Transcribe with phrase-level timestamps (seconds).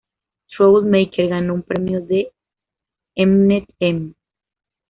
[0.49, 2.33] Trouble Maker ganó un premio de
[3.17, 4.15] Mnet M!